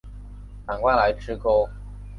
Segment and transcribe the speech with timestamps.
[0.65, 1.69] 赶快来吃钩